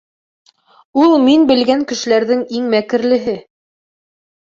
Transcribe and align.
Ул 1.01 1.13
мин 1.27 1.45
белгән 1.53 1.85
кешеләрҙең 1.93 2.43
иң 2.61 2.75
мәкерлеһе. 2.75 3.41